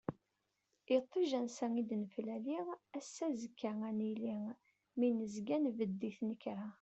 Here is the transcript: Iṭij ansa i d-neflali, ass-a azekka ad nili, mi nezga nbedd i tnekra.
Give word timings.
Iṭij 0.97 1.29
ansa 1.39 1.65
i 1.81 1.83
d-neflali, 1.89 2.57
ass-a 2.97 3.25
azekka 3.31 3.71
ad 3.89 3.95
nili, 3.97 4.35
mi 4.97 5.07
nezga 5.11 5.57
nbedd 5.65 5.99
i 6.09 6.11
tnekra. 6.17 6.65